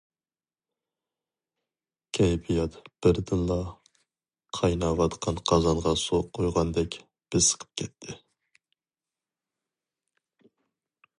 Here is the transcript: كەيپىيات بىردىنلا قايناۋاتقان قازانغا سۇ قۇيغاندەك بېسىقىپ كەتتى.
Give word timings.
كەيپىيات 2.17 2.77
بىردىنلا 3.05 3.57
قايناۋاتقان 4.59 5.37
قازانغا 5.51 5.93
سۇ 6.05 6.21
قۇيغاندەك 6.39 6.97
بېسىقىپ 7.37 7.75
كەتتى. 7.83 8.17